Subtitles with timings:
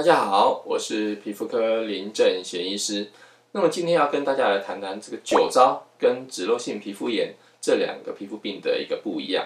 [0.00, 3.10] 大家好，我是皮肤科林正贤医师。
[3.52, 9.44] 那么今天要跟大家来谈谈这个酒糟跟脂漏性皮肤炎这两个皮肤病的一个不一样。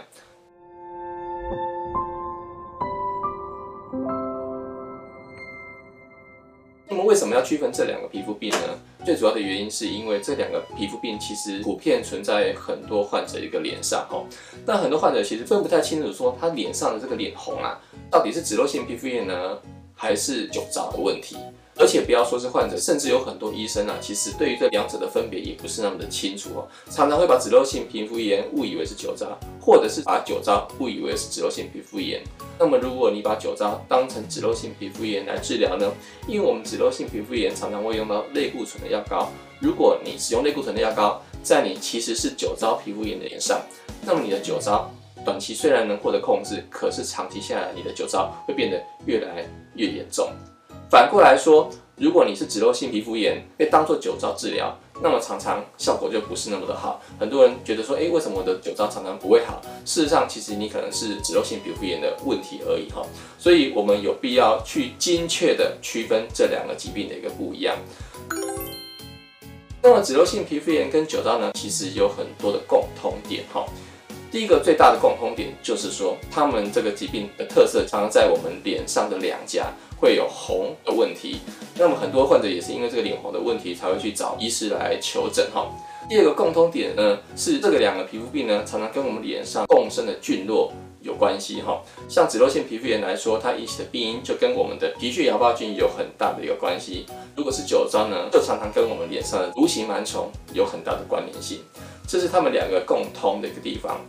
[6.89, 8.79] 那么为什么要区分这两个皮肤病呢？
[9.05, 14.25] 最主要的原因是因为这两个皮肤病其实普遍存在很多患者一个脸上哈，
[14.65, 19.59] 那很多患者其实分不太清楚说他脸上的这个脸红啊，到底是脂漏性皮肤炎呢，
[19.95, 21.37] 还是酒糟的问题？
[21.77, 32.23] 而且不要说是患者，甚至有很多医生啊，其实对于这两者的分别也不是那么的清楚哦，常常会把脂漏性皮肤炎误以为是酒糟，或者是把酒糟误以为是脂漏性皮肤炎。
[32.61, 35.93] 那么如果你把酒糟当成脂漏性皮肤炎来治疗呢？
[36.29, 43.61] 因为我们脂漏性皮肤炎常常会用到类固醇的药膏，如果你使用类固醇的药膏在你其实是酒糟皮肤炎的脸上，
[44.07, 44.89] 那么你的酒糟
[45.25, 50.29] 短期虽然能获得控制，可是长期下来你的酒糟会变得越来越严重。
[50.91, 57.01] 反过来说，如果你是脂漏性皮肤炎被当作酒糟治疗，那么常常效果就不是那么的好。
[57.19, 59.61] 很多人觉得说，诶，为什么我的酒糟常常不会好？
[59.85, 63.03] 事实上，其实你可能是脂漏性皮肤炎的问题而已哈。
[63.39, 67.77] 所以我们有必要去精确的区分这两个疾病的一个不一样。
[69.83, 73.67] 那么脂漏性皮肤炎跟酒糟呢，其实有很多的共同点哈。
[74.35, 79.69] 第一个最大的共通点就是说，他们这个疾病的特色常常在我们脸上的两颊。
[79.97, 81.39] 会有红的问题，
[81.79, 85.71] 那么很多患者也是因为这个脸红的问题才会去找医师来求诊哈。
[86.11, 91.81] 第二个共通点呢，是这个两个皮肤病呢，常常跟我们脸上共生的菌落有关系哈。
[92.09, 97.07] 像脂漏性皮肤炎来说，它引起的病因就跟我们的皮屑芽孢菌有很大的一个关系。
[97.37, 101.61] 如果是酒糟呢，就常常跟我们脸上的蠕形螨虫有很大的关联性，
[102.07, 104.01] 这是他们两个共通的一个地方。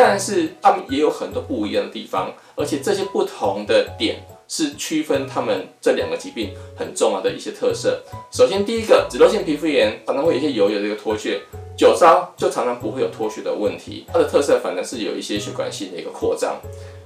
[0.00, 8.02] 但是他们也有很多不一样的地方，而且这些不同的点是区分他们这两个疾病很重要的一些特色。
[8.30, 11.40] 首先，第一个，脂漏性皮肤炎常常会有一些油油的一个脱屑，
[11.76, 16.60] 酒糟就常常不会有脱屑的问题，它的特色反而是有一些血管性的一个扩张。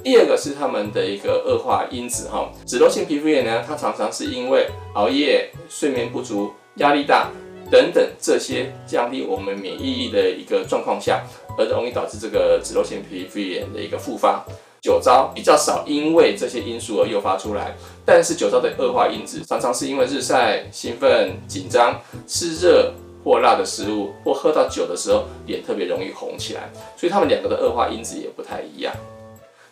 [0.04, 7.30] 第二个是他们的一个恶化因子哈，脂漏性皮肤炎呢，它常常是因为熬夜、睡眠不足、压力大。
[7.72, 11.24] 等等，这些降低我们免疫力的一个状况下，
[11.56, 14.44] 而容易导致这个脂漏性皮肤炎的一个复发。
[14.82, 17.74] 酒糟比较少，因为这些因素而诱发出来，
[18.04, 22.92] 但是酒糟的恶化因子常常是因为日晒、兴奋、紧张、吃热
[23.24, 28.92] 或辣的食物，或喝到酒的时候，脸特别容易红起来，所以他们两个的恶化因子也不太一样。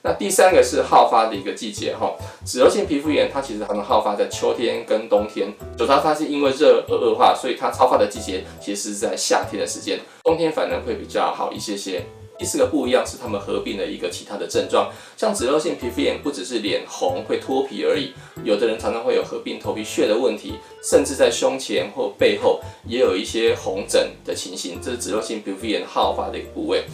[0.03, 12.03] 那第三个是好发的一个季节哈，脂漏性皮肤炎它其实可能好发在秋天跟冬天，酒糟它是因为热而恶化，所以它好发的季节其实是在夏天的时间，冬天反而会比较好一些些。
[12.39, 26.84] 第四个不一样是它们合并的一个其他的症状，像脂漏性皮肤炎不只是脸红会脱皮而已，有的人常常会有合并头皮屑的问题，甚至在胸前或背后也有一些红疹的情形，这是脂漏性皮肤炎好发的一个部位。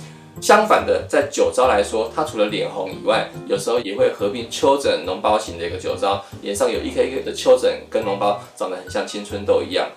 [0.40, 9.88] 相反的，在酒糟来说，它除了脸红以外，有时候也会合并丘疹脓包型的一个酒糟，脸上有一颗一颗的丘疹跟脓包，长得很像青春痘一样。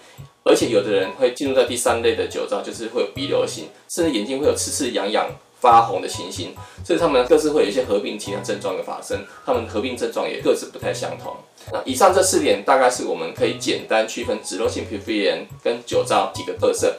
[0.43, 5.29] 而且有的人会进入到第三类的酒糟，就是会有鼻瘤型，甚至眼睛会有刺刺痒痒
[5.59, 6.55] 发红的情形。
[6.83, 11.35] 所以他们各自会有一些合并其他症状的发生，他们合并症状也各自不太相同。
[11.71, 16.95] 那以上这四点大概是我们可以简单区分脂漏性皮肤炎跟酒糟几个特色。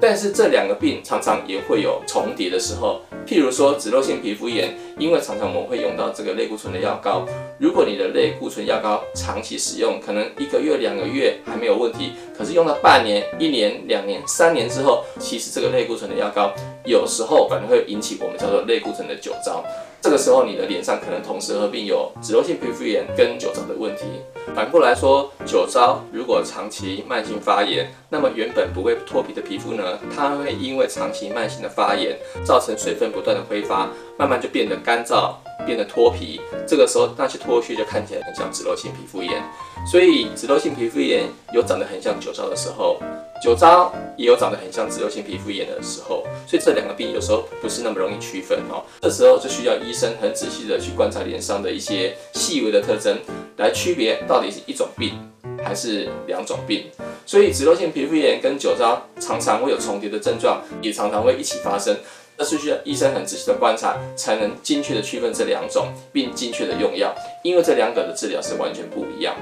[0.00, 7.26] 但是这两个病常常也会有重叠的时候，譬如说脂漏性皮肤炎，因为常常我们会用到这个类固醇的药膏，
[7.58, 16.52] 如果你的类固醇药膏长期使用，可能一个月、两个月还没有问题，可是用到半年、一年、两年、三年之后，其实这个类固醇的药膏
[16.84, 19.64] 有时候反而会引起我们叫做类固醇的酒糟。
[20.04, 24.02] 这个时候，你的脸上可能同时合并有脂漏性皮肤炎跟酒糟的问题。
[24.54, 33.88] 反过来说，酒糟如果长期慢性发炎，那么原本不会脱皮的皮肤呢，它会因为长期慢性的发炎，造成水分不断的挥发，
[34.18, 35.32] 慢慢就变得干燥，
[35.66, 36.40] 变得脱皮。
[36.66, 39.42] 这个时候，那些脱屑就看起来很像脂漏性皮肤炎。
[39.90, 43.00] 所以，脂漏性皮肤炎有长得很像酒糟的时候。
[43.42, 48.82] 酒糟也有长得很像脂漏性皮肤炎的时候，所以这两个病有时候不是那么容易区分哦。
[49.02, 53.18] 这时候就需要医生很仔细的去观察脸上的一些细微的特征，
[53.58, 55.12] 来区别到底是一种病
[55.62, 56.86] 还是两种病。
[57.26, 61.94] 所以脂漏性皮肤炎跟酒糟常常会有重叠的症状，也常常会一起发生。
[62.36, 69.34] 那是需要医生很仔细的观察，才能精确的区分这两种，并精确的用药，因为这两个的治疗是完全不一样。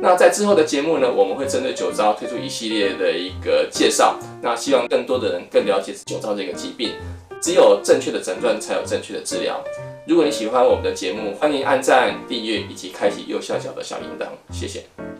[0.00, 4.18] 那在之后的节目呢，我们会针对酒糟推出一系列的一个介绍。
[4.42, 6.92] 那希望更多的人更了解酒糟这个疾病。
[7.40, 9.62] 只有正确的诊断，才有正确的治疗。
[10.06, 15.11] 如果你喜欢我们的节目，欢迎按赞、订阅以及开启右下角的小铃铛，谢谢。